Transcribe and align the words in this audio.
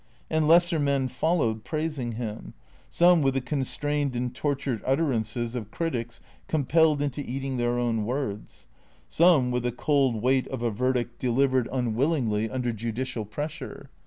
And 0.31 0.47
lesser 0.47 0.79
men 0.79 1.07
followed, 1.09 1.63
praising 1.63 2.13
him; 2.13 2.55
some 2.89 3.21
with 3.21 3.35
the 3.35 3.39
constrained 3.39 4.15
and 4.15 4.33
tortured 4.33 4.81
utterances 4.83 5.53
of 5.53 5.69
critics 5.69 6.21
compelled 6.47 7.03
into 7.03 7.21
eating 7.21 7.57
their 7.57 7.77
own 7.77 8.03
words; 8.03 8.65
some 9.07 9.51
with 9.51 9.61
the 9.61 9.71
cold 9.71 10.19
weight 10.23 10.47
of 10.47 10.63
a 10.63 10.71
verdict 10.71 11.19
delivered 11.19 11.67
un 11.67 11.93
295 11.93 11.97
396 12.01 12.01
THE 12.01 12.01
CREA 12.01 12.01
TOES 12.01 12.09
willingly 12.09 12.49
under 12.49 12.71
judicial 12.71 13.25
pressure. 13.25 13.89